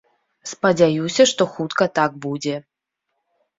Спадзяюся, 0.51 1.27
што 1.33 1.47
хутка 1.53 1.89
так 2.01 2.19
будзе. 2.27 2.55